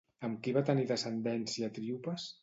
[0.27, 2.27] Amb qui va tenir descendència Tríopas?